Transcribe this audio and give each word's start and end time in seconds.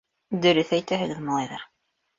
—Дөрөҫ 0.45 0.73
әйтәһегеҙ, 0.79 1.23
малайҙар. 1.31 1.69